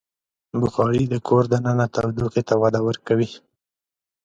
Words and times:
بخاري 0.61 1.03
د 1.09 1.15
کور 1.27 1.43
دننه 1.53 1.85
تودوخې 1.93 2.41
ته 2.49 2.53
وده 2.61 2.79
ورکوي. 2.87 3.29